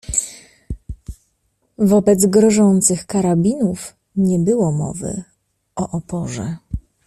"Wobec 1.77 2.25
grożących 2.27 3.05
karabinów 3.05 3.95
nie 4.15 4.39
było 4.39 4.71
mowy 4.71 5.23
o 5.75 5.91
oporze." 5.91 6.57